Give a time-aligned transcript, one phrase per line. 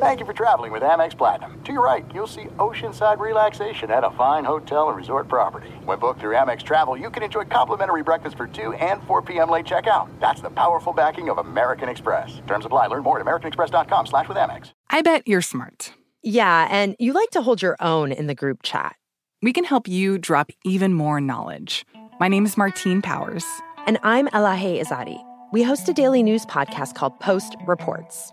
[0.00, 1.60] Thank you for traveling with Amex Platinum.
[1.64, 5.68] To your right, you'll see oceanside relaxation at a fine hotel and resort property.
[5.84, 9.50] When booked through Amex Travel, you can enjoy complimentary breakfast for 2 and 4 p.m.
[9.50, 10.08] late checkout.
[10.20, 12.40] That's the powerful backing of American Express.
[12.46, 12.88] Terms apply.
[12.88, 14.72] Learn more at americanexpress.com slash with Amex.
[14.90, 15.92] I bet you're smart.
[16.22, 18.96] Yeah, and you like to hold your own in the group chat.
[19.42, 21.86] We can help you drop even more knowledge.
[22.18, 23.44] My name is Martine Powers.
[23.86, 25.22] And I'm Elahe Izadi.
[25.52, 28.32] We host a daily news podcast called Post Reports.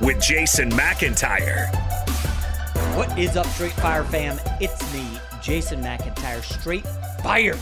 [0.00, 1.68] with Jason McIntyre.
[2.96, 4.40] What is up, Straight Fire fam?
[4.60, 5.06] It's me,
[5.42, 6.86] Jason McIntyre, Straight
[7.22, 7.56] Fire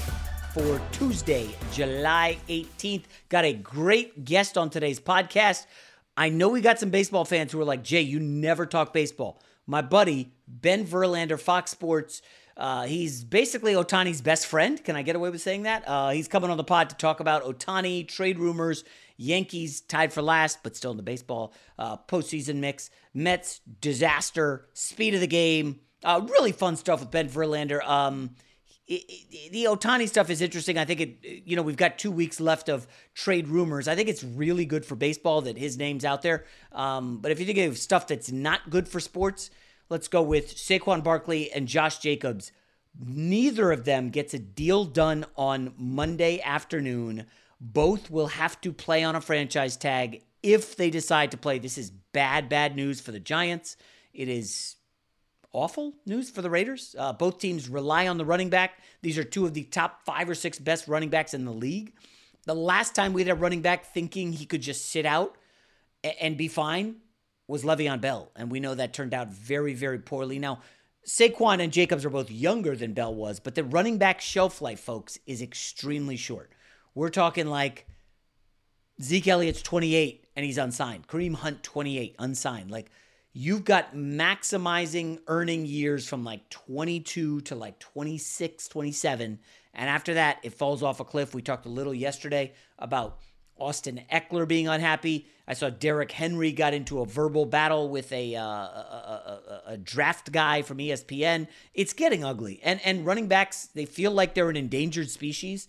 [0.54, 3.04] for Tuesday, July 18th.
[3.28, 5.66] Got a great guest on today's podcast.
[6.16, 9.40] I know we got some baseball fans who are like, Jay, you never talk baseball.
[9.66, 12.22] My buddy, Ben Verlander, Fox Sports,
[12.56, 14.82] uh, he's basically Ohtani's best friend.
[14.82, 15.84] Can I get away with saying that?
[15.86, 18.82] Uh, he's coming on the pod to talk about Ohtani, trade rumors,
[19.18, 22.88] Yankees tied for last, but still in the baseball uh, postseason mix.
[23.12, 25.80] Mets disaster, speed of the game.
[26.04, 27.84] Uh, really fun stuff with Ben Verlander.
[27.84, 28.30] Um,
[28.86, 30.78] the Ohtani stuff is interesting.
[30.78, 33.86] I think it, you know, we've got two weeks left of trade rumors.
[33.86, 36.46] I think it's really good for baseball that his name's out there.
[36.72, 39.50] Um, but if you think of stuff that's not good for sports,
[39.90, 42.50] let's go with Saquon Barkley and Josh Jacobs.
[42.98, 47.26] Neither of them gets a deal done on Monday afternoon.
[47.60, 51.58] Both will have to play on a franchise tag if they decide to play.
[51.58, 53.76] This is bad, bad news for the Giants.
[54.12, 54.76] It is
[55.52, 56.94] awful news for the Raiders.
[56.98, 58.78] Uh, both teams rely on the running back.
[59.02, 61.94] These are two of the top five or six best running backs in the league.
[62.44, 65.36] The last time we had a running back thinking he could just sit out
[66.20, 66.96] and be fine
[67.46, 70.38] was Le'Veon Bell, and we know that turned out very, very poorly.
[70.38, 70.60] Now,
[71.06, 74.80] Saquon and Jacobs are both younger than Bell was, but the running back shelf life,
[74.80, 76.52] folks, is extremely short.
[76.94, 77.86] We're talking like
[79.00, 81.06] Zeke Elliott's 28 and he's unsigned.
[81.06, 82.70] Kareem Hunt 28 unsigned.
[82.70, 82.90] Like
[83.32, 89.38] you've got maximizing earning years from like 22 to like 26, 27
[89.74, 91.34] and after that it falls off a cliff.
[91.34, 93.18] We talked a little yesterday about
[93.58, 95.26] Austin Ekeler being unhappy.
[95.46, 99.76] I saw Derrick Henry got into a verbal battle with a, uh, a, a, a,
[99.76, 101.48] draft guy from ESPN.
[101.74, 102.60] It's getting ugly.
[102.62, 105.66] And and running backs, they feel like they're an endangered species.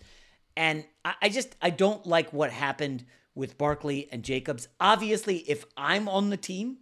[0.59, 4.67] And I, just I don't like what happened with Barkley and Jacobs.
[4.77, 6.79] Obviously, if I'm on the team,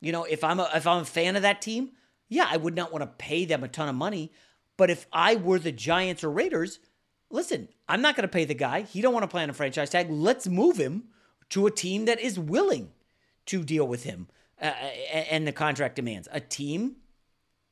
[0.00, 1.90] you know, if I'm a if I'm a fan of that team,
[2.28, 4.32] yeah, I would not want to pay them a ton of money.
[4.76, 6.78] But if I were the Giants or Raiders,
[7.28, 8.82] listen, I'm not going to pay the guy.
[8.82, 10.08] He don't want to play on a franchise tag.
[10.08, 11.08] Let's move him
[11.48, 12.92] to a team that is willing
[13.46, 14.28] to deal with him
[14.62, 16.28] uh, and the contract demands.
[16.30, 16.96] A team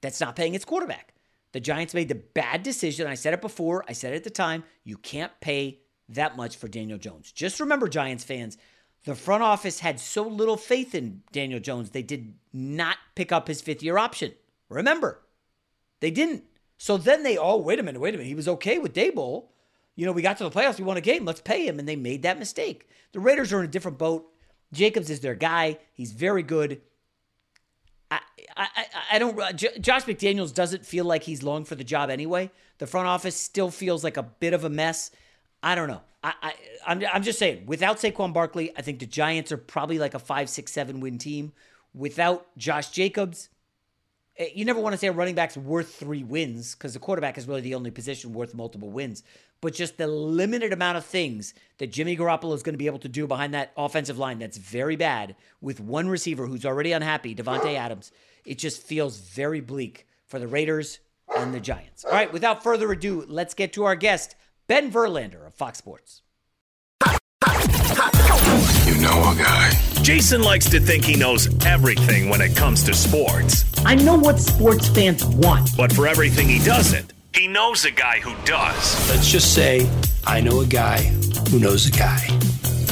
[0.01, 1.14] that's not paying its quarterback.
[1.55, 3.07] The Giants made the bad decision.
[3.07, 4.65] I said it before, I said it at the time.
[4.83, 5.79] You can't pay
[6.09, 7.31] that much for Daniel Jones.
[7.31, 8.59] Just remember, Giants fans,
[9.05, 13.47] the front office had so little faith in Daniel Jones, they did not pick up
[13.47, 14.33] his fifth year option.
[14.69, 15.23] Remember,
[16.01, 16.43] they didn't.
[16.77, 18.29] So then they, oh, wait a minute, wait a minute.
[18.29, 19.51] He was okay with Daboll.
[19.95, 21.79] You know, we got to the playoffs, we won a game, let's pay him.
[21.79, 22.89] And they made that mistake.
[23.13, 24.29] The Raiders are in a different boat.
[24.73, 25.79] Jacobs is their guy.
[25.93, 26.81] He's very good.
[28.57, 29.39] I, I, I don't.
[29.39, 32.51] Uh, Josh McDaniels doesn't feel like he's long for the job anyway.
[32.79, 35.11] The front office still feels like a bit of a mess.
[35.63, 36.03] I don't know.
[36.23, 36.55] I, I
[36.87, 37.67] I'm I'm just saying.
[37.67, 41.19] Without Saquon Barkley, I think the Giants are probably like a five, six, seven win
[41.19, 41.53] team.
[41.95, 43.49] Without Josh Jacobs,
[44.37, 47.39] Eh, you never want to say a running back's worth three wins because the quarterback
[47.39, 49.23] is really the only position worth multiple wins.
[49.61, 52.99] But just the limited amount of things that Jimmy Garoppolo is going to be able
[52.99, 57.35] to do behind that offensive line that's very bad with one receiver who's already unhappy,
[57.35, 58.13] Davante Adams,
[58.45, 60.99] it just feels very bleak for the Raiders
[61.37, 62.05] and the Giants.
[62.05, 64.37] All right, without further ado, let's get to our guest,
[64.67, 66.23] Ben Verlander of Fox Sports.
[69.05, 69.71] You know a guy.
[70.01, 73.67] Jason likes to think he knows everything when it comes to sports.
[73.85, 75.77] I know what sports fans want.
[75.77, 79.11] But for everything he doesn't, he knows a guy who does.
[79.11, 79.87] Let's just say
[80.27, 81.03] I know a guy
[81.51, 82.21] who knows a guy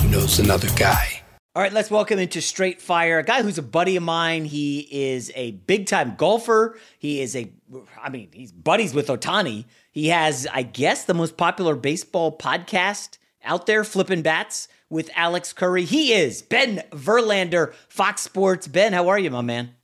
[0.02, 1.22] who knows another guy.
[1.56, 4.44] All right, let's welcome into Straight Fire a guy who's a buddy of mine.
[4.44, 6.78] He is a big time golfer.
[6.98, 7.50] He is a,
[7.98, 9.64] I mean, he's buddies with Ohtani.
[9.92, 15.52] He has, I guess, the most popular baseball podcast out there, Flipping Bats with Alex
[15.52, 15.84] Curry.
[15.84, 18.68] He is Ben Verlander, Fox Sports.
[18.68, 19.74] Ben, how are you, my man?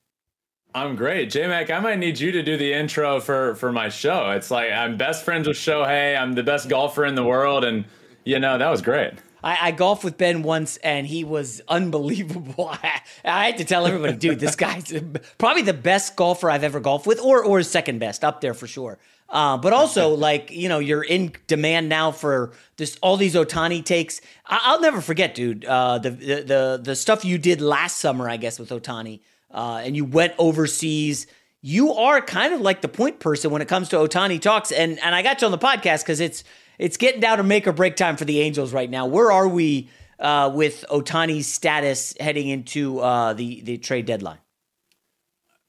[0.74, 1.30] I'm great.
[1.30, 4.30] J Mac, I might need you to do the intro for for my show.
[4.30, 6.16] It's like I'm best friends with Shohei.
[6.16, 7.86] I'm the best golfer in the world, and
[8.24, 9.14] you know that was great.
[9.42, 12.68] I, I golfed with Ben once, and he was unbelievable.
[12.82, 14.92] I, I had to tell everybody, dude, this guy's
[15.38, 18.66] probably the best golfer I've ever golfed with, or or second best, up there for
[18.66, 18.98] sure.
[19.30, 23.84] Uh, but also, like you know, you're in demand now for this all these Ohtani
[23.84, 24.22] takes.
[24.46, 25.64] I, will never forget, dude.
[25.66, 29.20] Uh, the, the the the stuff you did last summer, I guess, with Ohtani,
[29.52, 31.26] uh, and you went overseas.
[31.60, 34.98] You are kind of like the point person when it comes to Ohtani talks, and
[35.00, 36.42] and I got you on the podcast because it's
[36.78, 39.04] it's getting down to make or break time for the Angels right now.
[39.04, 44.38] Where are we uh, with Ohtani's status heading into uh, the the trade deadline?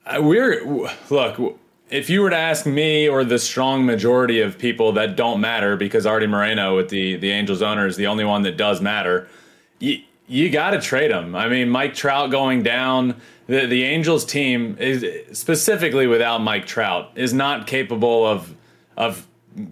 [0.06, 0.64] Uh, we're
[1.10, 5.42] look if you were to ask me or the strong majority of people that don't
[5.42, 8.82] matter, because Arte Moreno with the the Angels owner is the only one that does
[8.82, 9.28] matter,
[9.80, 11.36] you you got to trade him.
[11.36, 15.06] I mean, Mike Trout going down, the the Angels team is
[15.38, 18.56] specifically without Mike Trout is not capable of
[18.96, 19.26] of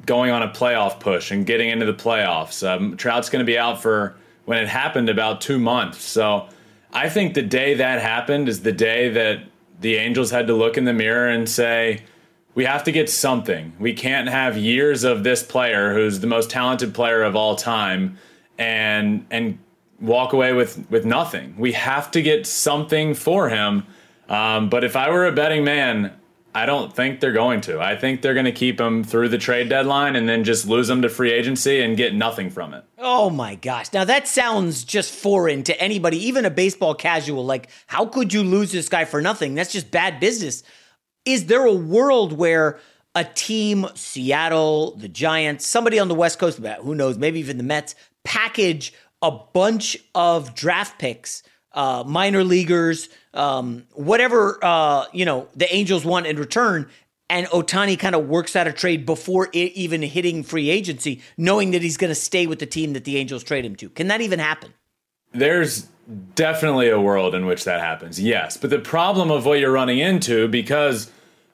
[0.06, 2.68] going on a playoff push and getting into the playoffs.
[2.68, 4.16] Um, Trout's going to be out for
[4.46, 6.02] when it happened about two months.
[6.02, 6.48] So
[6.92, 9.44] I think the day that happened is the day that
[9.80, 12.04] the Angels had to look in the mirror and say,
[12.56, 13.74] we have to get something.
[13.80, 18.18] We can't have years of this player who's the most talented player of all time
[18.58, 19.60] and and
[20.02, 21.56] walk away with with nothing.
[21.60, 23.86] We have to get something for him.
[24.28, 26.14] Um, but if I were a betting man,
[26.58, 27.80] I don't think they're going to.
[27.80, 30.90] I think they're going to keep him through the trade deadline and then just lose
[30.90, 32.84] him to free agency and get nothing from it.
[32.98, 33.94] Oh my gosh.
[33.94, 37.46] Now that sounds just foreign to anybody, even a baseball casual.
[37.46, 39.54] Like, how could you lose this guy for nothing?
[39.54, 40.64] That's just bad business.
[41.26, 42.80] Is there a world where
[43.14, 47.64] a team, Seattle, the Giants, somebody on the West Coast, who knows, maybe even the
[47.64, 47.94] Mets,
[48.26, 51.44] package a bunch of draft picks,
[51.78, 56.90] uh, minor leaguers, um, whatever uh, you know the Angels want in return,
[57.30, 61.84] and Otani kind of works out a trade before even hitting free agency, knowing that
[61.84, 63.90] he's going to stay with the team that the Angels trade him to.
[63.90, 64.74] Can that even happen?
[65.34, 65.88] There's
[66.34, 68.58] definitely a world in which that happens, yes.
[68.58, 71.12] But the problem of what you're running into, because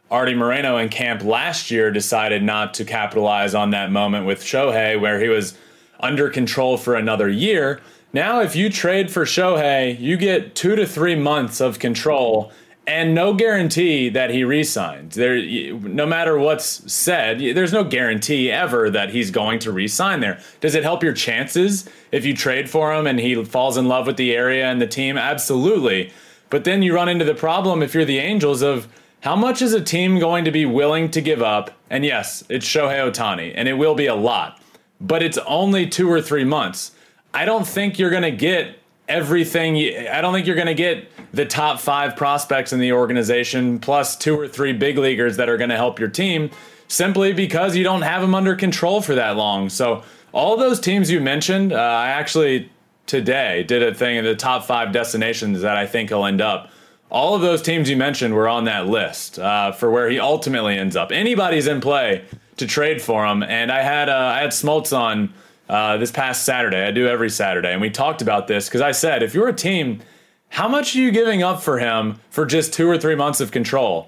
[0.10, 4.98] Arte Moreno and camp last year decided not to capitalize on that moment with Shohei,
[5.02, 5.58] where he was
[6.00, 7.82] under control for another year
[8.14, 12.52] now, if you trade for Shohei, you get two to three months of control
[12.86, 15.16] and no guarantee that he resigns.
[15.16, 15.42] There,
[15.74, 20.42] no matter what's said, there's no guarantee ever that he's going to resign there.
[20.60, 24.06] Does it help your chances if you trade for him and he falls in love
[24.06, 25.18] with the area and the team?
[25.18, 26.12] Absolutely.
[26.50, 28.88] But then you run into the problem if you're the Angels of
[29.22, 31.72] how much is a team going to be willing to give up?
[31.90, 34.62] And yes, it's Shohei Ohtani, and it will be a lot,
[35.00, 36.92] but it's only two or three months.
[37.34, 39.76] I don't think you're going to get everything.
[40.08, 44.16] I don't think you're going to get the top five prospects in the organization plus
[44.16, 46.52] two or three big leaguers that are going to help your team
[46.88, 49.70] simply because you don't have them under control for that long.
[49.70, 52.72] So, all those teams you mentioned, uh, I actually
[53.06, 56.72] today did a thing in the top five destinations that I think he'll end up.
[57.12, 60.76] All of those teams you mentioned were on that list uh, for where he ultimately
[60.76, 61.12] ends up.
[61.12, 62.26] Anybody's in play
[62.58, 65.34] to trade for him, and I had uh, I had Smoltz on
[65.74, 66.84] uh, this past Saturday.
[66.84, 69.54] I do every Saturday, and we talked about this because I said, if you're a
[69.54, 70.02] team,
[70.50, 73.50] how much are you giving up for him for just two or three months of
[73.50, 74.08] control?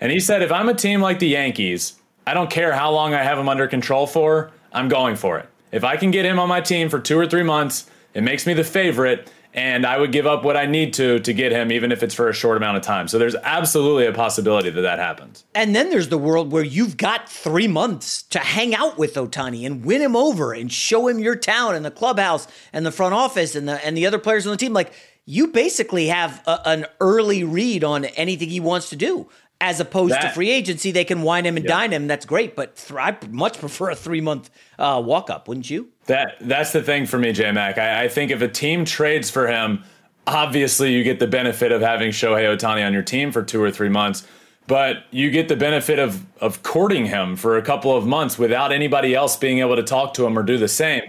[0.00, 1.94] And he said, if I'm a team like the Yankees,
[2.26, 5.48] I don't care how long I have him under control for, I'm going for it.
[5.70, 8.44] If I can get him on my team for two or three months, it makes
[8.44, 11.70] me the favorite and I would give up what I need to to get him,
[11.70, 13.08] even if it's for a short amount of time.
[13.08, 15.44] So there's absolutely a possibility that that happens.
[15.54, 19.64] And then there's the world where you've got three months to hang out with Ohtani
[19.64, 23.14] and win him over and show him your town and the clubhouse and the front
[23.14, 24.72] office and the and the other players on the team.
[24.72, 24.92] Like
[25.26, 29.28] you basically have a, an early read on anything he wants to do.
[29.60, 30.90] As opposed That- to free agency.
[30.90, 31.70] They can wine him and Yeah.
[31.70, 32.06] dine him.
[32.06, 35.88] That's great, but th- I much prefer a three month uh, walk up, wouldn't you?
[36.06, 37.78] That that's the thing for me, J Mac.
[37.78, 39.82] I, I think if a team trades for him,
[40.26, 43.70] obviously you get the benefit of having Shohei Ohtani on your team for two or
[43.70, 44.26] three months,
[44.66, 48.72] but you get the benefit of of courting him for a couple of months without
[48.72, 51.02] anybody else being able to talk to him or do the same.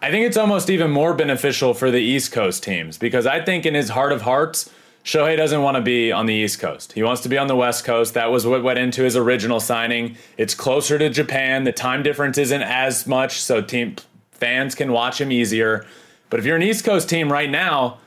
[0.00, 3.66] I think it's almost even more beneficial for the East Coast teams because I think
[3.66, 4.70] in his heart of hearts,
[5.08, 6.92] Shohei doesn't want to be on the East Coast.
[6.92, 8.12] He wants to be on the West Coast.
[8.12, 10.18] That was what went into his original signing.
[10.36, 11.64] It's closer to Japan.
[11.64, 13.96] The time difference isn't as much, so team
[14.32, 15.86] fans can watch him easier.
[16.28, 18.00] But if you're an East Coast team right now,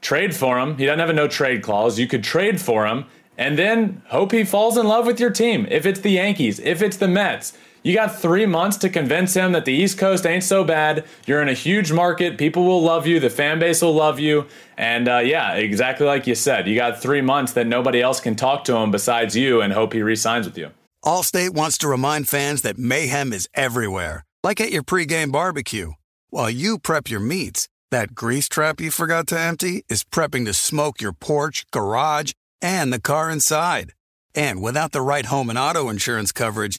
[0.00, 0.78] trade for him.
[0.78, 1.98] He doesn't have a no trade clause.
[1.98, 3.06] You could trade for him
[3.36, 5.66] and then hope he falls in love with your team.
[5.68, 9.52] If it's the Yankees, if it's the Mets, you got three months to convince him
[9.52, 11.04] that the East Coast ain't so bad.
[11.26, 12.38] You're in a huge market.
[12.38, 13.20] People will love you.
[13.20, 14.46] The fan base will love you.
[14.78, 18.36] And uh, yeah, exactly like you said, you got three months that nobody else can
[18.36, 20.70] talk to him besides you and hope he re-signs with you.
[21.04, 25.92] Allstate wants to remind fans that mayhem is everywhere, like at your pregame barbecue.
[26.30, 30.54] While you prep your meats, that grease trap you forgot to empty is prepping to
[30.54, 33.92] smoke your porch, garage, and the car inside.
[34.34, 36.78] And without the right home and auto insurance coverage,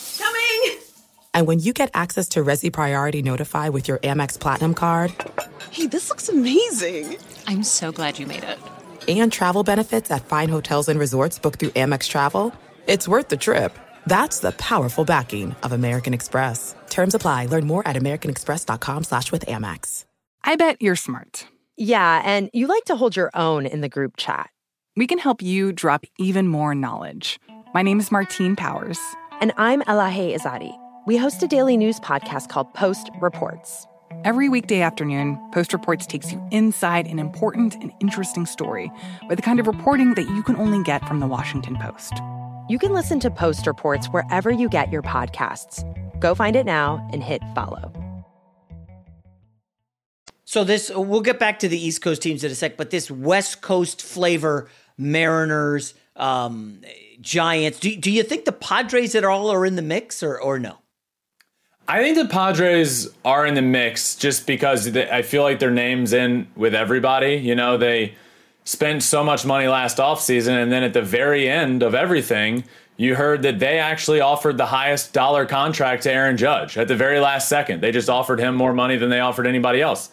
[1.33, 1.41] Coming!
[1.41, 5.13] And when you get access to Resy Priority Notify with your Amex Platinum card
[5.71, 7.17] Hey, this looks amazing!
[7.47, 8.59] I'm so glad you made it.
[9.07, 12.53] and travel benefits at fine hotels and resorts booked through Amex Travel,
[12.87, 13.77] it's worth the trip.
[14.07, 16.75] That's the powerful backing of American Express.
[16.89, 17.45] Terms apply.
[17.47, 20.05] Learn more at americanexpress.com slash with Amex.
[20.43, 21.47] I bet you're smart.
[21.77, 24.49] Yeah, and you like to hold your own in the group chat.
[24.97, 27.39] We can help you drop even more knowledge.
[27.73, 28.99] My name is Martine Powers.
[29.39, 30.75] And I'm Elahe Izadi.
[31.07, 33.87] We host a daily news podcast called Post Reports.
[34.23, 38.91] Every weekday afternoon, Post Reports takes you inside an important and interesting story
[39.27, 42.13] with the kind of reporting that you can only get from the Washington Post.
[42.69, 45.83] You can listen to Post Reports wherever you get your podcasts.
[46.19, 47.91] Go find it now and hit follow.
[50.45, 53.09] So this we'll get back to the East Coast teams in a sec, but this
[53.09, 56.81] West Coast flavor, Mariners, um,
[57.21, 57.79] Giants.
[57.79, 60.77] Do, do you think the Padres at all are in the mix or or no?
[61.91, 65.71] I think the Padres are in the mix just because they, I feel like their
[65.71, 67.33] name's in with everybody.
[67.33, 68.15] You know, they
[68.63, 72.63] spent so much money last offseason, and then at the very end of everything,
[72.95, 76.95] you heard that they actually offered the highest dollar contract to Aaron Judge at the
[76.95, 77.81] very last second.
[77.81, 80.11] They just offered him more money than they offered anybody else.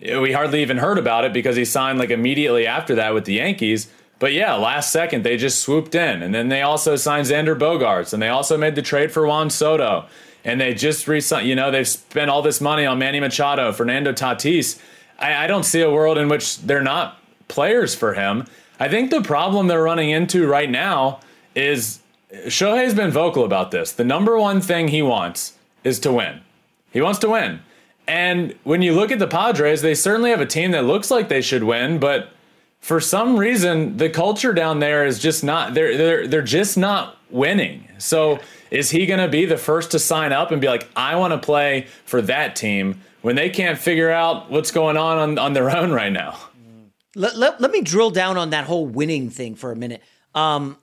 [0.00, 3.34] We hardly even heard about it because he signed like immediately after that with the
[3.34, 3.92] Yankees.
[4.18, 8.14] But yeah, last second they just swooped in, and then they also signed Xander Bogaerts,
[8.14, 10.06] and they also made the trade for Juan Soto,
[10.44, 11.48] and they just re-signed.
[11.48, 14.80] You know, they've spent all this money on Manny Machado, Fernando Tatis.
[15.18, 17.18] I, I don't see a world in which they're not
[17.48, 18.46] players for him.
[18.80, 21.20] I think the problem they're running into right now
[21.54, 22.00] is
[22.32, 23.92] Shohei's been vocal about this.
[23.92, 26.40] The number one thing he wants is to win.
[26.92, 27.60] He wants to win.
[28.06, 31.28] And when you look at the Padres, they certainly have a team that looks like
[31.28, 32.30] they should win, but
[32.80, 37.18] for some reason the culture down there is just not they're they're they're just not
[37.30, 37.86] winning.
[37.98, 38.38] So
[38.70, 41.32] is he going to be the first to sign up and be like I want
[41.32, 45.52] to play for that team when they can't figure out what's going on on, on
[45.52, 46.38] their own right now?
[47.14, 50.02] Let, let, let me drill down on that whole winning thing for a minute.
[50.34, 50.78] Um,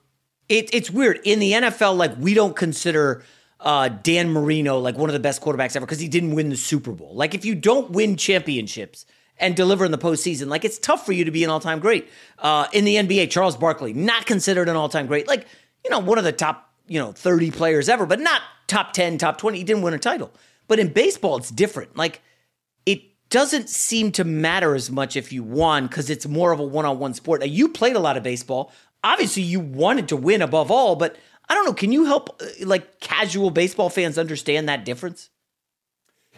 [0.48, 1.96] it, it's weird in the NFL.
[1.96, 3.24] Like we don't consider
[3.60, 6.56] uh, Dan Marino like one of the best quarterbacks ever because he didn't win the
[6.56, 7.14] Super Bowl.
[7.14, 9.06] Like if you don't win championships
[9.38, 11.78] and deliver in the postseason, like it's tough for you to be an all time
[11.78, 12.08] great.
[12.38, 15.26] Uh, in the NBA, Charles Barkley not considered an all time great.
[15.26, 15.46] Like
[15.84, 19.18] you know one of the top you know 30 players ever, but not top 10,
[19.18, 19.58] top 20.
[19.58, 20.32] He didn't win a title.
[20.68, 21.96] But in baseball, it's different.
[21.96, 22.22] Like
[22.84, 26.64] it doesn't seem to matter as much if you won because it's more of a
[26.64, 27.40] one on one sport.
[27.40, 28.72] Now, you played a lot of baseball.
[29.04, 31.16] Obviously, you wanted to win above all, but
[31.48, 31.74] I don't know.
[31.74, 35.30] Can you help uh, like casual baseball fans understand that difference?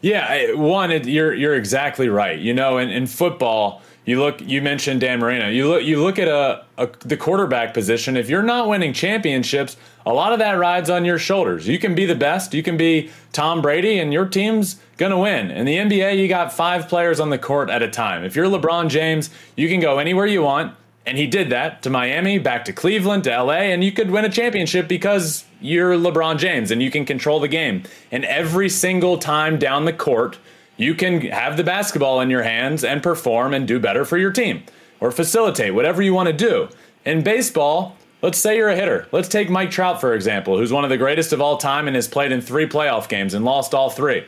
[0.00, 2.38] Yeah, one, it, you're you're exactly right.
[2.38, 4.40] You know, in, in football, you look.
[4.40, 5.48] You mentioned Dan Marino.
[5.48, 5.82] You look.
[5.82, 8.16] You look at a, a the quarterback position.
[8.16, 9.76] If you're not winning championships,
[10.08, 11.68] a lot of that rides on your shoulders.
[11.68, 12.54] You can be the best.
[12.54, 15.50] You can be Tom Brady, and your team's gonna win.
[15.50, 18.24] In the NBA, you got five players on the court at a time.
[18.24, 20.74] If you're LeBron James, you can go anywhere you want.
[21.04, 24.24] And he did that to Miami, back to Cleveland, to LA, and you could win
[24.24, 27.82] a championship because you're LeBron James and you can control the game.
[28.10, 30.38] And every single time down the court,
[30.78, 34.32] you can have the basketball in your hands and perform and do better for your
[34.32, 34.62] team
[35.00, 36.68] or facilitate whatever you want to do.
[37.04, 39.06] In baseball, let's say you're a hitter.
[39.12, 41.94] Let's take Mike Trout, for example, who's one of the greatest of all time and
[41.94, 44.24] has played in three playoff games and lost all three.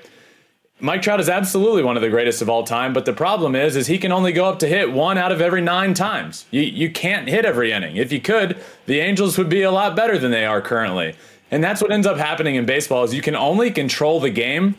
[0.83, 3.77] Mike Trout is absolutely one of the greatest of all time, but the problem is,
[3.77, 6.47] is he can only go up to hit one out of every nine times.
[6.51, 7.97] You you can't hit every inning.
[7.97, 11.17] If you could, the Angels would be a lot better than they are currently.
[11.51, 14.75] And that's what ends up happening in baseball is you can only control the game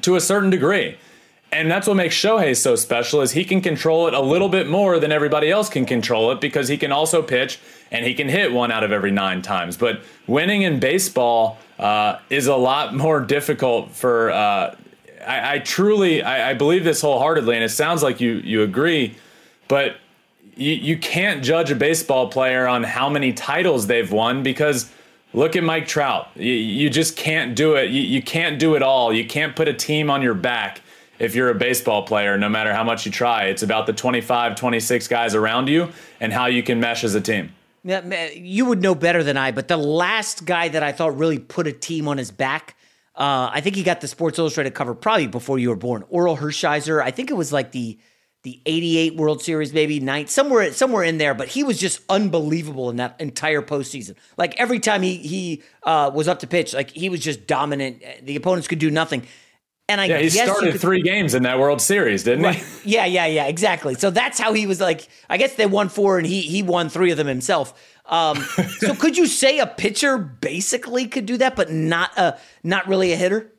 [0.00, 0.96] to a certain degree.
[1.50, 4.68] And that's what makes Shohei so special is he can control it a little bit
[4.68, 7.58] more than everybody else can control it because he can also pitch
[7.90, 9.76] and he can hit one out of every nine times.
[9.76, 14.76] But winning in baseball uh, is a lot more difficult for uh,
[15.26, 19.16] I, I truly I, I, believe this wholeheartedly, and it sounds like you you agree,
[19.68, 19.96] but
[20.56, 24.90] you, you can't judge a baseball player on how many titles they've won because
[25.32, 26.28] look at Mike Trout.
[26.34, 27.90] You, you just can't do it.
[27.90, 29.12] You, you can't do it all.
[29.12, 30.82] You can't put a team on your back
[31.18, 33.44] if you're a baseball player, no matter how much you try.
[33.44, 37.20] It's about the 25, 26 guys around you and how you can mesh as a
[37.20, 37.52] team.
[37.84, 41.38] Yeah, you would know better than I, but the last guy that I thought really
[41.38, 42.74] put a team on his back
[43.18, 46.04] uh, I think he got the Sports Illustrated cover probably before you were born.
[46.04, 47.02] Orel Hershiser.
[47.02, 47.98] I think it was like the
[48.44, 52.90] the 88 World Series, maybe night somewhere somewhere in there, but he was just unbelievable
[52.90, 54.14] in that entire postseason.
[54.36, 58.04] Like every time he he uh, was up to pitch, like he was just dominant.
[58.22, 59.26] The opponents could do nothing.
[59.90, 62.56] And I yeah, he started could, three games in that World Series, didn't right.
[62.56, 62.94] he?
[62.94, 63.94] Yeah, yeah, yeah, exactly.
[63.94, 65.08] So that's how he was like.
[65.30, 67.72] I guess they won four, and he he won three of them himself.
[68.04, 68.36] Um,
[68.80, 73.12] so could you say a pitcher basically could do that, but not a not really
[73.12, 73.50] a hitter?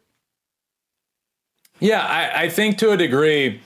[1.79, 3.61] Yeah, I, I think to a degree,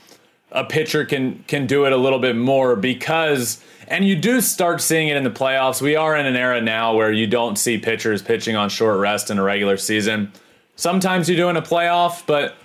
[0.51, 4.79] a pitcher can can do it a little bit more because, and you do start
[4.79, 5.81] seeing it in the playoffs.
[5.81, 9.29] We are in an era now where you don't see pitchers pitching on short rest
[9.29, 10.31] in a regular season.
[10.83, 12.55] Sometimes you do in a playoff, but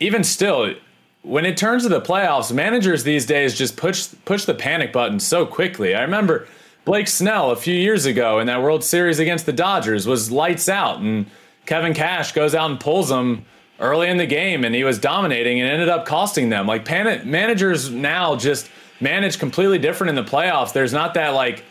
[0.00, 0.72] even still,
[1.20, 5.20] when it turns to the playoffs, managers these days just push push the panic button
[5.20, 5.94] so quickly.
[5.94, 6.48] I remember
[6.86, 10.70] Blake Snell a few years ago in that World Series against the Dodgers was lights
[10.70, 11.26] out, and
[11.66, 13.44] Kevin Cash goes out and pulls him
[13.80, 16.66] early in the game, and he was dominating and ended up costing them.
[16.66, 20.72] Like pan- managers now just manage completely different in the playoffs.
[20.72, 21.64] There's not that like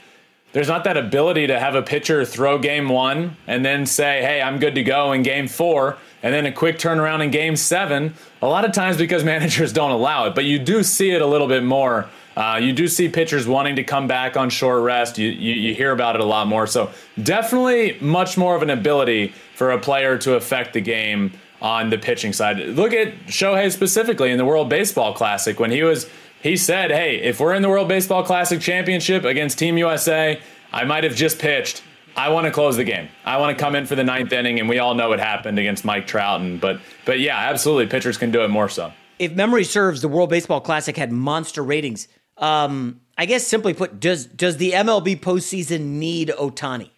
[0.58, 4.41] there's not that ability to have a pitcher throw game one and then say, hey,
[4.41, 8.15] I'm good to go in game four, and then a quick turnaround in game seven.
[8.41, 11.28] A lot of times because managers don't allow it, but you do see it a
[11.28, 15.17] little bit more uh, you do see pitchers wanting to come back on short rest.
[15.17, 16.67] You, you, you hear about it a lot more.
[16.67, 16.91] So
[17.24, 21.32] definitely much more of an ability for a player to affect the game
[21.63, 22.60] on the pitching side.
[22.60, 26.08] Look at Shohei specifically in the World Baseball Classic when he was
[26.41, 30.39] he said, "Hey, if we're in the World Baseball Classic championship against Team USA,
[30.71, 31.84] I might have just pitched.
[32.15, 33.10] I want to close the game.
[33.26, 35.60] I want to come in for the ninth inning, and we all know what happened
[35.60, 36.41] against Mike Trout.
[36.41, 38.91] And but but yeah, absolutely, pitchers can do it more so.
[39.19, 42.08] If memory serves, the World Baseball Classic had monster ratings.
[42.38, 46.89] Um, I guess simply put, does does the MLB postseason need Ohtani?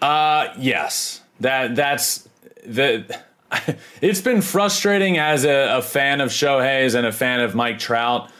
[0.00, 1.22] Uh, yes.
[1.40, 2.28] That that's
[2.64, 3.04] the.
[4.00, 8.30] It's been frustrating as a, a fan of Shohei's and a fan of Mike Trout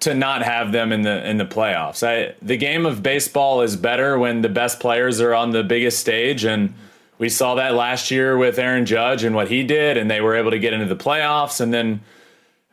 [0.00, 2.06] to not have them in the in the playoffs.
[2.06, 5.98] I, the game of baseball is better when the best players are on the biggest
[5.98, 6.74] stage, and
[7.18, 10.36] we saw that last year with Aaron Judge and what he did, and they were
[10.36, 12.00] able to get into the playoffs, and then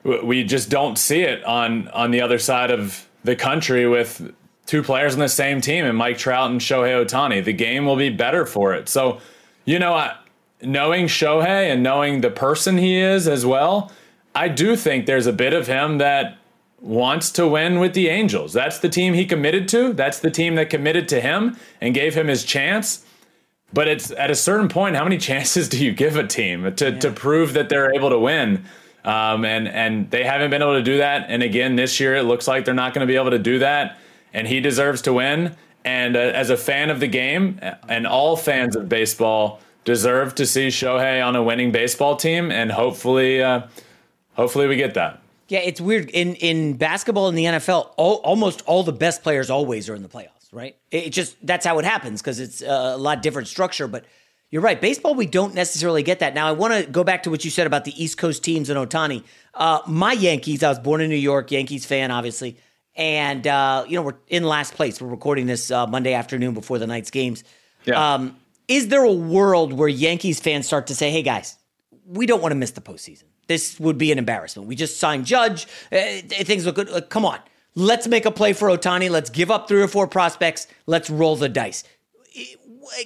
[0.03, 4.31] we just don't see it on on the other side of the country with
[4.65, 7.43] two players on the same team and Mike Trout and Shohei Ohtani.
[7.43, 8.89] The game will be better for it.
[8.89, 9.19] So,
[9.63, 10.11] you know,
[10.65, 13.91] knowing Shohei and knowing the person he is as well,
[14.33, 16.37] I do think there's a bit of him that
[16.81, 18.53] wants to win with the Angels.
[18.53, 19.93] That's the team he committed to.
[19.93, 23.03] That's the team that committed to him and gave him his chance.
[23.73, 26.91] but it's at a certain point, how many chances do you give a team to,
[26.91, 26.99] yeah.
[26.99, 28.65] to prove that they're able to win?
[29.03, 31.27] Um, and and they haven't been able to do that.
[31.29, 33.59] And again, this year it looks like they're not going to be able to do
[33.59, 33.97] that.
[34.33, 35.55] And he deserves to win.
[35.83, 40.45] And uh, as a fan of the game, and all fans of baseball deserve to
[40.45, 42.51] see Shohei on a winning baseball team.
[42.51, 43.67] And hopefully, uh,
[44.33, 45.21] hopefully we get that.
[45.47, 47.91] Yeah, it's weird in in basketball in the NFL.
[47.97, 50.75] All, almost all the best players always are in the playoffs, right?
[50.89, 54.05] It just that's how it happens because it's a lot different structure, but
[54.49, 54.79] you're right.
[54.79, 56.33] Baseball, we don't necessarily get that.
[56.33, 58.69] Now, I want to go back to what you said about the East Coast teams
[58.69, 59.23] and Ohtani.
[59.53, 62.57] Uh, my Yankees, I was born in New York, Yankees fan, obviously.
[62.95, 65.01] And, uh, you know, we're in last place.
[65.01, 67.43] We're recording this uh, Monday afternoon before the night's games.
[67.83, 68.13] Yeah.
[68.13, 71.57] Um, is there a world where Yankees fans start to say, hey, guys,
[72.05, 73.23] we don't want to miss the postseason?
[73.47, 74.67] This would be an embarrassment.
[74.67, 75.67] We just signed Judge.
[75.91, 77.09] Uh, things look good.
[77.09, 77.39] come on.
[77.75, 79.09] Let's make a play for Ohtani.
[79.09, 80.67] Let's give up three or four prospects.
[80.87, 81.83] Let's roll the dice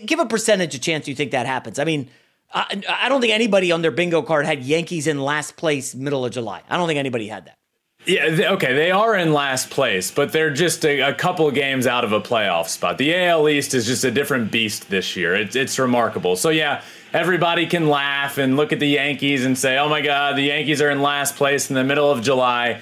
[0.05, 1.79] give a percentage of chance you think that happens.
[1.79, 2.09] I mean,
[2.53, 6.25] I, I don't think anybody on their bingo card had Yankees in last place middle
[6.25, 6.61] of July.
[6.69, 7.58] I don't think anybody had that.
[8.05, 12.05] Yeah, okay, they are in last place, but they're just a, a couple games out
[12.05, 12.97] of a playoff spot.
[12.97, 15.35] The AL East is just a different beast this year.
[15.35, 16.37] It's, it's remarkable.
[16.37, 16.81] So, yeah,
[17.13, 20.81] everybody can laugh and look at the Yankees and say, oh my God, the Yankees
[20.81, 22.79] are in last place in the middle of July.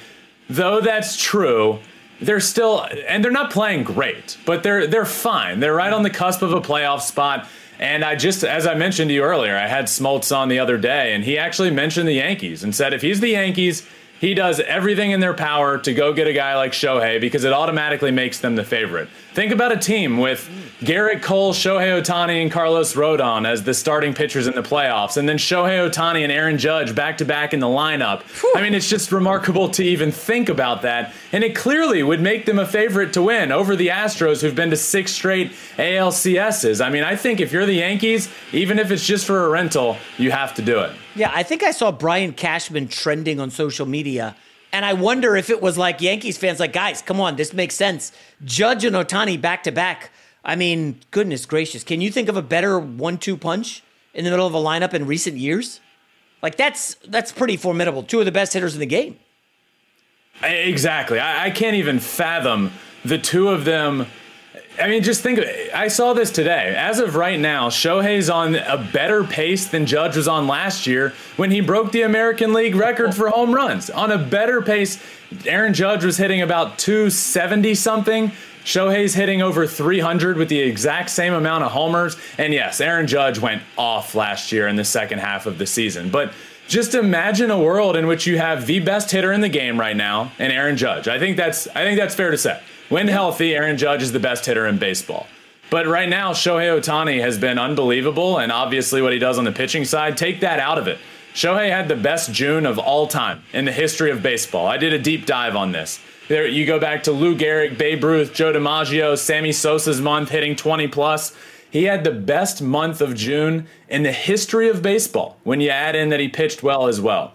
[0.50, 1.80] Though that's true,
[2.22, 5.60] they're still and they're not playing great, but they're they're fine.
[5.60, 7.48] They're right on the cusp of a playoff spot.
[7.80, 10.78] And I just, as I mentioned to you earlier, I had Smoltz on the other
[10.78, 13.86] day, and he actually mentioned the Yankees and said if he's the Yankees,
[14.20, 17.54] he does everything in their power to go get a guy like Shohei because it
[17.54, 19.10] automatically makes them the favorite.
[19.34, 20.50] Think about a team with
[20.80, 25.30] Gerrit Cole, Shohei Ohtani, and Carlos Rodon as the starting pitchers in the playoffs, and
[25.30, 28.24] then Shohei Ohtani and Aaron Judge back to back in the lineup.
[28.42, 28.54] Whew.
[28.56, 32.46] I mean, it's just remarkable to even think about that, and it clearly would make
[32.46, 36.84] them a favorite to win over the Astros, who've been to six straight ALCSs.
[36.84, 39.98] I mean, I think if you're the Yankees, even if it's just for a rental,
[40.18, 40.92] you have to do it.
[41.18, 44.36] Yeah, I think I saw Brian Cashman trending on social media.
[44.72, 47.74] And I wonder if it was like Yankees fans, like, guys, come on, this makes
[47.74, 48.12] sense.
[48.46, 50.12] Judge and Ohtani back to back.
[50.46, 51.84] I mean, goodness gracious.
[51.84, 53.82] Can you think of a better one two punch
[54.14, 55.80] in the middle of a lineup in recent years?
[56.44, 58.04] Like that's that's pretty formidable.
[58.04, 59.18] Two of the best hitters in the game.
[60.44, 61.20] Exactly.
[61.20, 62.72] I, I can't even fathom
[63.04, 64.06] the two of them
[64.80, 65.74] I mean, just think of it.
[65.74, 66.76] I saw this today.
[66.78, 71.14] As of right now, Shohei's on a better pace than Judge was on last year
[71.36, 73.90] when he broke the American League record for home runs.
[73.90, 75.02] On a better pace,
[75.46, 78.32] Aaron Judge was hitting about 270 something.
[78.64, 82.18] Shohei's hitting over 300 with the exact same amount of homers.
[82.38, 86.10] And yes, Aaron Judge went off last year in the second half of the season.
[86.12, 86.34] But
[86.68, 89.96] just imagine a world in which you have the best hitter in the game right
[89.96, 91.08] now and Aaron Judge.
[91.08, 92.60] I think that's I think that's fair to say.
[92.90, 95.28] When healthy, Aaron Judge is the best hitter in baseball.
[95.70, 99.52] But right now, Shohei Ohtani has been unbelievable, and obviously what he does on the
[99.52, 100.98] pitching side, take that out of it.
[101.34, 104.68] Shohei had the best June of all time in the history of baseball.
[104.68, 106.00] I did a deep dive on this.
[106.30, 110.56] There, you go back to Lou Gehrig, Babe Ruth, Joe DiMaggio, Sammy Sosa's month hitting
[110.56, 111.36] 20 plus.
[111.70, 115.94] He had the best month of June in the history of baseball when you add
[115.94, 117.34] in that he pitched well as well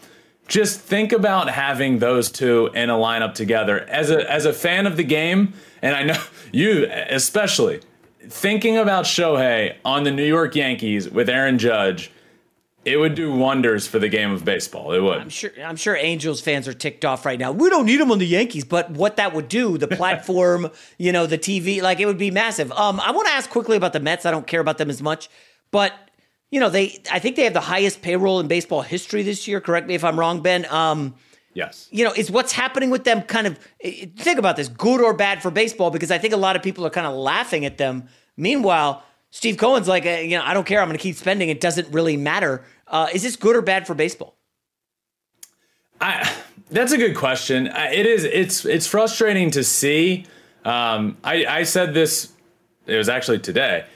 [0.49, 3.81] just think about having those two in a lineup together.
[3.81, 7.81] As a as a fan of the game, and I know you especially,
[8.29, 12.11] thinking about Shohei on the New York Yankees with Aaron Judge,
[12.85, 14.93] it would do wonders for the game of baseball.
[14.93, 15.19] It would.
[15.19, 15.51] I'm sure.
[15.63, 17.53] I'm sure Angels fans are ticked off right now.
[17.53, 21.13] We don't need him on the Yankees, but what that would do, the platform, you
[21.13, 22.73] know, the TV, like it would be massive.
[22.73, 24.27] Um, I want to ask quickly about the Mets.
[24.27, 25.31] I don't care about them as much,
[25.71, 25.93] but
[26.53, 29.61] you know, they I think they have the highest payroll in baseball history this year.
[29.61, 30.67] Correct me if I'm wrong, Ben.
[30.67, 31.15] Um,
[31.55, 31.89] yes.
[31.91, 35.43] You know, is what's happening with them kind of think about this, good or bad
[35.43, 35.91] for baseball?
[35.91, 38.07] Because I think a lot of people are kind of laughing at them.
[38.37, 40.83] Meanwhile, Steve Cohen's like, uh, you know, I don't care.
[40.83, 41.49] I'm going to keep spending.
[41.49, 42.63] It doesn't really matter.
[42.87, 44.37] Uh, is this good or bad for baseball?
[46.03, 46.31] I,
[46.71, 47.67] that's a good question.
[47.67, 48.25] It is.
[48.25, 50.27] It's it's frustrating to see.
[50.67, 52.31] Um, I, I said this.
[52.87, 53.87] It was actually today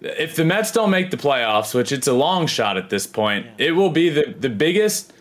[0.00, 3.46] if the Mets don't make the playoffs, which it's a long shot at this point,
[3.58, 5.12] it will be the, the biggest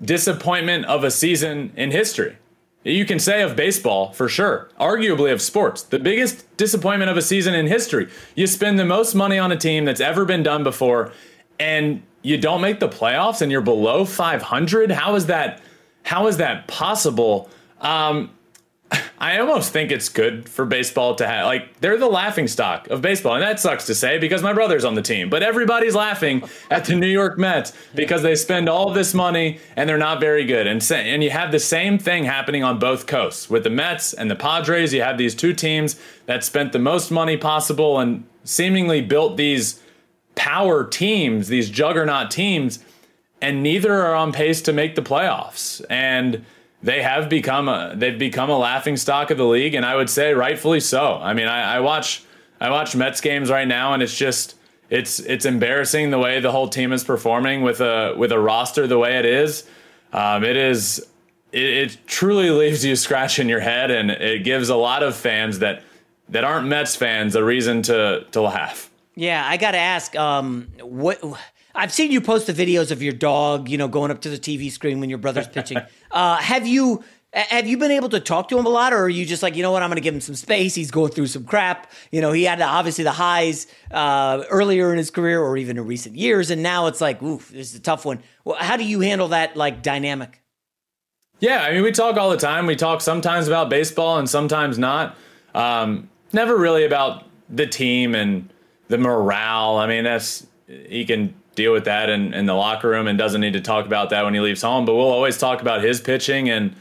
[0.00, 2.36] disappointment of a season in history.
[2.84, 7.22] You can say of baseball for sure, arguably of sports, the biggest disappointment of a
[7.22, 8.08] season in history.
[8.34, 11.12] You spend the most money on a team that's ever been done before,
[11.60, 14.90] and you don't make the playoffs, and you're below 500.
[14.90, 15.60] How is that?
[16.04, 17.48] How is that possible?
[17.80, 18.30] Um,
[19.18, 23.02] I almost think it's good for baseball to have like they're the laughing stock of
[23.02, 25.30] baseball, and that sucks to say because my brother's on the team.
[25.30, 29.88] But everybody's laughing at the New York Mets because they spend all this money and
[29.88, 30.66] they're not very good.
[30.66, 34.30] And and you have the same thing happening on both coasts with the Mets and
[34.30, 34.92] the Padres.
[34.92, 39.80] You have these two teams that spent the most money possible and seemingly built these
[40.34, 42.80] power teams, these juggernaut teams,
[43.40, 45.84] and neither are on pace to make the playoffs.
[45.88, 46.44] And
[46.82, 50.10] they have become a they've become a laughing stock of the league, and I would
[50.10, 51.16] say rightfully so.
[51.16, 52.24] I mean, I, I watch
[52.60, 54.56] I watch Mets games right now, and it's just
[54.90, 58.86] it's it's embarrassing the way the whole team is performing with a with a roster
[58.86, 59.64] the way it is.
[60.12, 61.06] Um, it is
[61.52, 65.60] it, it truly leaves you scratching your head, and it gives a lot of fans
[65.60, 65.82] that
[66.28, 68.90] that aren't Mets fans a reason to to laugh.
[69.14, 70.16] Yeah, I got to ask.
[70.16, 71.22] Um, what
[71.74, 74.38] I've seen you post the videos of your dog, you know, going up to the
[74.38, 75.78] TV screen when your brother's pitching.
[76.10, 77.02] uh, have you
[77.34, 79.56] have you been able to talk to him a lot, or are you just like,
[79.56, 80.74] you know what, I'm going to give him some space.
[80.74, 81.90] He's going through some crap.
[82.10, 85.86] You know, he had obviously the highs uh, earlier in his career, or even in
[85.86, 88.22] recent years, and now it's like, oof, this is a tough one.
[88.44, 90.42] Well, how do you handle that like dynamic?
[91.40, 92.66] Yeah, I mean, we talk all the time.
[92.66, 95.16] We talk sometimes about baseball and sometimes not.
[95.54, 98.48] Um, never really about the team and
[98.88, 99.76] the morale.
[99.76, 103.40] I mean, that's he can deal with that in, in the locker room and doesn't
[103.40, 104.84] need to talk about that when he leaves home.
[104.84, 106.74] But we'll always talk about his pitching and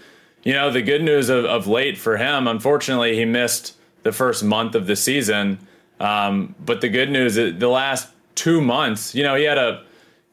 [0.43, 2.47] you know the good news of, of late for him.
[2.47, 5.59] Unfortunately, he missed the first month of the season.
[5.99, 9.83] Um, but the good news is the last two months, you know, he had a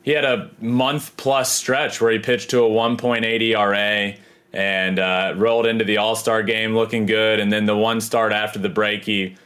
[0.03, 4.15] he had a month plus stretch where he pitched to a 1.8 ERA
[4.55, 7.41] and uh, rolled into the All Star game looking good.
[7.41, 9.37] And then the one start after the break, he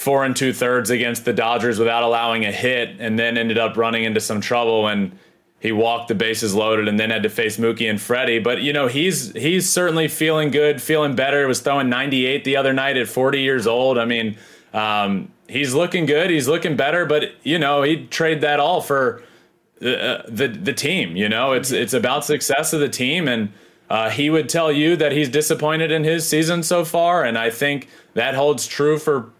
[0.00, 3.76] four and two thirds against the Dodgers without allowing a hit, and then ended up
[3.76, 5.12] running into some trouble and
[5.60, 8.38] he walked the bases loaded and then had to face Mookie and Freddie.
[8.38, 11.46] But you know he's he's certainly feeling good, feeling better.
[11.46, 13.98] Was throwing 98 the other night at 40 years old.
[13.98, 14.38] I mean,
[14.72, 16.30] um, he's looking good.
[16.30, 17.04] He's looking better.
[17.04, 19.22] But you know he'd trade that all for
[19.80, 21.14] the uh, the, the team.
[21.14, 23.52] You know it's it's about success of the team and.
[23.90, 27.50] Uh, he would tell you that he's disappointed in his season so far, and I
[27.50, 29.32] think that holds true for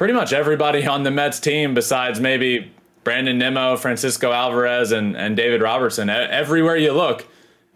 [0.00, 2.72] pretty much everybody on the Mets team, besides maybe
[3.04, 6.08] Brandon Nimmo, Francisco Alvarez, and, and David Robertson.
[6.08, 7.26] Everywhere you look,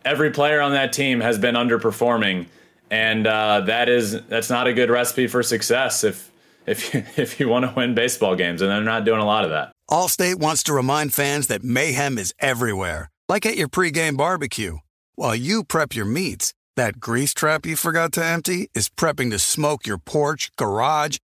[0.07, 2.47] every player on that team has been underperforming,
[2.91, 6.33] and uh, that is that's not a good recipe for success if
[6.67, 9.45] if you, if you want to win baseball games, and they're not doing a lot
[9.45, 9.73] of that.
[9.91, 14.79] Allstate wants to remind fans that mayhem is everywhere, like at your pregame barbecue.
[15.15, 19.39] While you prep your meats, that grease trap you forgot to empty is prepping to
[19.39, 21.19] smoke your porch, garage,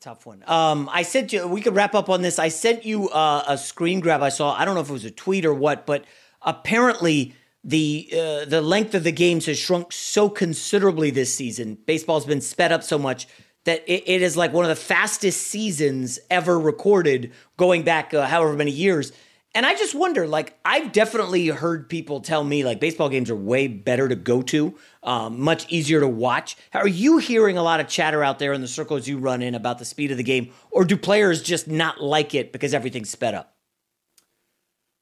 [0.00, 0.42] Tough one.
[0.46, 1.46] Um, I sent you.
[1.46, 2.38] We could wrap up on this.
[2.38, 4.22] I sent you uh, a screen grab.
[4.22, 4.54] I saw.
[4.54, 6.06] I don't know if it was a tweet or what, but
[6.40, 11.76] apparently the uh, the length of the games has shrunk so considerably this season.
[11.84, 13.28] Baseball's been sped up so much
[13.64, 18.26] that it, it is like one of the fastest seasons ever recorded, going back uh,
[18.26, 19.12] however many years.
[19.52, 23.36] And I just wonder, like, I've definitely heard people tell me, like, baseball games are
[23.36, 26.56] way better to go to, um, much easier to watch.
[26.72, 29.56] Are you hearing a lot of chatter out there in the circles you run in
[29.56, 33.10] about the speed of the game, or do players just not like it because everything's
[33.10, 33.56] sped up?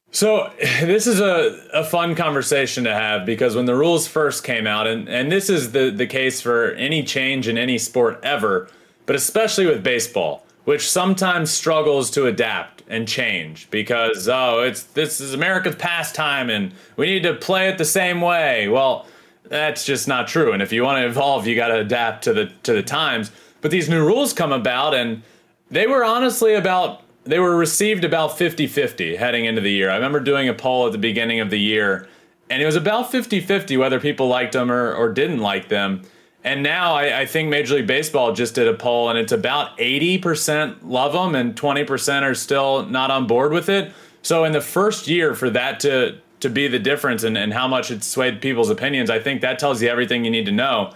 [0.09, 4.65] So this is a, a fun conversation to have because when the rules first came
[4.65, 8.67] out, and, and this is the, the case for any change in any sport ever,
[9.05, 15.21] but especially with baseball, which sometimes struggles to adapt and change because oh it's this
[15.21, 18.67] is America's pastime and we need to play it the same way.
[18.67, 19.05] Well,
[19.43, 20.51] that's just not true.
[20.51, 23.31] And if you want to evolve, you got to adapt to the to the times.
[23.61, 25.21] But these new rules come about and
[25.69, 29.91] they were honestly about they were received about 50-50 heading into the year.
[29.91, 32.07] I remember doing a poll at the beginning of the year
[32.49, 36.01] and it was about 50-50 whether people liked them or, or didn't like them.
[36.43, 39.77] And now I, I, think Major League Baseball just did a poll, and it's about
[39.77, 43.91] 80% love them and 20% are still not on board with it.
[44.21, 47.67] So in the first year, for that to to be the difference and, and how
[47.67, 50.93] much it swayed people's opinions, I think that tells you everything you need to know.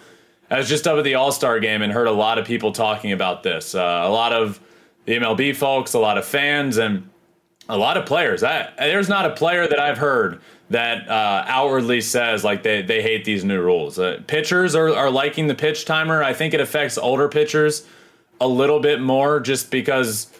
[0.49, 2.71] I was just up at the All Star game and heard a lot of people
[2.71, 3.75] talking about this.
[3.75, 4.61] Uh, a lot of
[5.05, 7.09] the MLB folks, a lot of fans, and
[7.67, 8.43] a lot of players.
[8.43, 10.41] I, there's not a player that I've heard
[10.73, 13.99] that uh, outwardly says like they, they hate these new rules.
[13.99, 16.23] Uh, pitchers are, are liking the pitch timer.
[16.23, 17.85] I think it affects older pitchers
[18.41, 20.31] a little bit more just because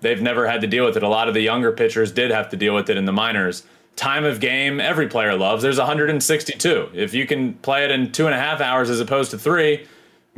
[0.00, 1.02] they've never had to deal with it.
[1.02, 3.64] A lot of the younger pitchers did have to deal with it in the minors.
[3.96, 5.62] Time of game, every player loves.
[5.62, 6.90] There's 162.
[6.94, 9.86] If you can play it in two and a half hours as opposed to three,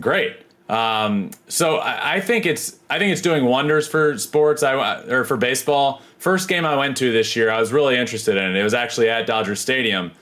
[0.01, 0.42] great.
[0.73, 4.63] Um, so I, I, think it's I think it's doing wonders for sports.
[4.63, 6.01] I or for baseball.
[6.17, 8.57] First game I went to this year, I was really interested in it.
[8.57, 10.13] It was actually at Dodger Stadium,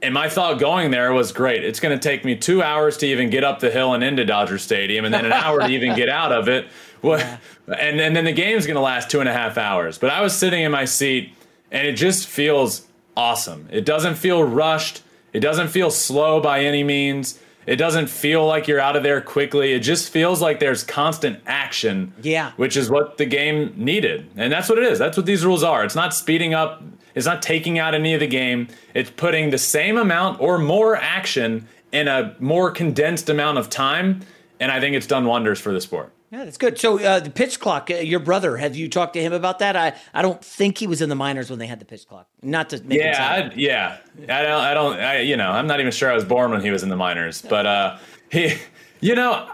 [0.00, 1.64] and my thought going there was great.
[1.64, 4.24] It's going to take me two hours to even get up the hill and into
[4.24, 6.68] Dodger Stadium, and then an hour to even get out of it.
[7.00, 7.38] Yeah.
[7.68, 9.98] And, and then the game's going to last two and a half hours.
[9.98, 11.32] But I was sitting in my seat,
[11.70, 13.68] and it just feels awesome.
[13.70, 15.02] It doesn't feel rushed.
[15.32, 17.38] It doesn't feel slow by any means.
[17.68, 19.74] It doesn't feel like you're out of there quickly.
[19.74, 22.14] It just feels like there's constant action.
[22.22, 22.52] Yeah.
[22.56, 24.26] Which is what the game needed.
[24.36, 24.98] And that's what it is.
[24.98, 25.84] That's what these rules are.
[25.84, 26.82] It's not speeding up,
[27.14, 28.68] it's not taking out any of the game.
[28.94, 34.22] It's putting the same amount or more action in a more condensed amount of time.
[34.58, 36.10] And I think it's done wonders for the sport.
[36.30, 36.78] Yeah, that's good.
[36.78, 39.76] So uh, the pitch clock, uh, your brother, have you talked to him about that?
[39.76, 42.28] I, I don't think he was in the minors when they had the pitch clock.
[42.42, 43.96] Not to make yeah, I, yeah.
[44.28, 46.60] I don't, I don't, I, you know, I'm not even sure I was born when
[46.60, 47.98] he was in the minors, but uh,
[48.30, 48.54] he,
[49.00, 49.50] you know,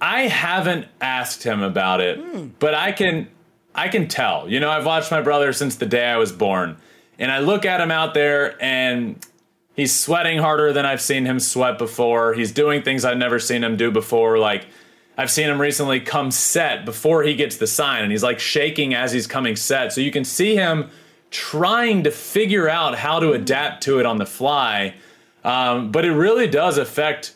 [0.00, 2.52] I haven't asked him about it, mm.
[2.60, 3.28] but I can,
[3.74, 4.48] I can tell.
[4.48, 6.76] You know, I've watched my brother since the day I was born,
[7.18, 9.24] and I look at him out there and
[9.74, 12.34] he's sweating harder than I've seen him sweat before.
[12.34, 14.66] He's doing things I've never seen him do before, like
[15.16, 18.94] I've seen him recently come set before he gets the sign, and he's like shaking
[18.94, 19.92] as he's coming set.
[19.92, 20.90] So you can see him
[21.30, 24.94] trying to figure out how to adapt to it on the fly.
[25.44, 27.34] Um, but it really does affect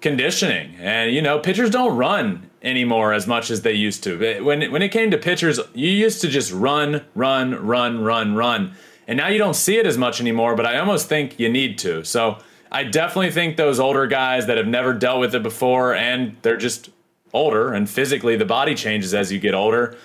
[0.00, 0.76] conditioning.
[0.78, 4.42] And, you know, pitchers don't run anymore as much as they used to.
[4.42, 8.74] When, when it came to pitchers, you used to just run, run, run, run, run.
[9.06, 11.78] And now you don't see it as much anymore, but I almost think you need
[11.78, 12.04] to.
[12.04, 12.38] So
[12.70, 16.58] I definitely think those older guys that have never dealt with it before and they're
[16.58, 16.90] just
[17.32, 19.96] older and physically the body changes as you get older.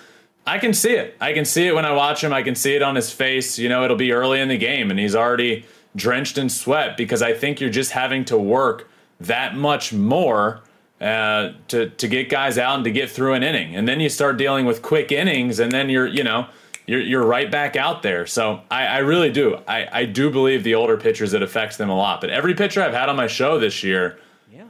[0.45, 1.15] I can see it.
[1.21, 2.33] I can see it when I watch him.
[2.33, 3.57] I can see it on his face.
[3.57, 7.21] You know, it'll be early in the game and he's already drenched in sweat because
[7.21, 10.61] I think you're just having to work that much more
[11.03, 13.75] uh, to to get guys out and to get through an inning.
[13.75, 16.47] And then you start dealing with quick innings, and then you're you know
[16.85, 18.25] you're you're right back out there.
[18.25, 19.57] So I, I really do.
[19.67, 22.21] I, I do believe the older pitchers it affects them a lot.
[22.21, 24.17] But every pitcher I've had on my show this year.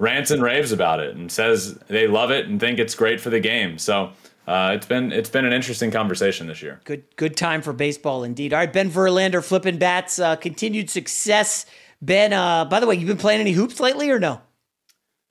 [0.04, 3.30] Rants and raves about it and says they love it and think it's great for
[3.30, 3.78] the game.
[3.78, 4.12] So
[4.48, 6.82] uh, it's been it's been an interesting conversation this year.
[6.84, 8.54] Good good time for baseball indeed.
[8.54, 11.66] All right, Ben Verlander flipping bats, uh, continued success.
[12.02, 14.42] Ben, uh, by the way, you been playing any hoops lately or no?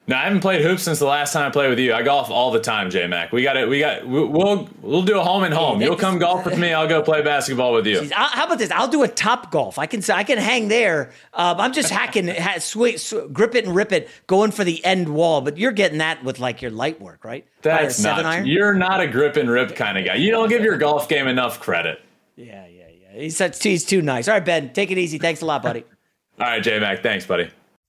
[0.09, 1.95] No, I haven't played hoops since the last time I played with you.
[1.95, 3.31] I golf all the time, J Mac.
[3.31, 3.69] We got it.
[3.69, 4.05] We got.
[4.05, 5.81] We'll we'll do a home and home.
[5.81, 6.73] You'll come golf with me.
[6.73, 8.01] I'll go play basketball with you.
[8.01, 8.73] Jeez, how about this?
[8.73, 9.79] I'll do a top golf.
[9.79, 11.13] I can I can hang there.
[11.33, 14.85] Um, I'm just hacking, ha, sweet, sw- grip it and rip it, going for the
[14.85, 15.41] end wall.
[15.41, 17.47] But you're getting that with like your light work, right?
[17.63, 18.27] That's not.
[18.27, 18.47] Iron?
[18.47, 20.17] You're not a grip and rip kind of guy.
[20.17, 22.01] You don't give your golf game enough credit.
[22.35, 23.21] Yeah, yeah, yeah.
[23.21, 24.27] He's he's too nice.
[24.27, 25.19] All right, Ben, take it easy.
[25.19, 25.85] Thanks a lot, buddy.
[26.41, 27.05] all right, J Mac.
[27.05, 27.51] Thanks, buddy.